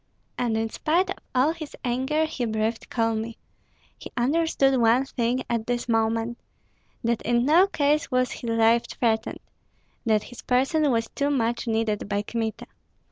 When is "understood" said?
4.17-4.81